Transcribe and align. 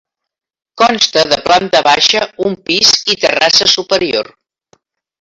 Consta 0.81 1.25
de 1.33 1.37
planta 1.49 1.81
baixa, 1.89 2.23
un 2.49 2.57
pis 2.71 2.97
i 3.17 3.21
terrassa 3.27 3.71
superior. 3.79 4.37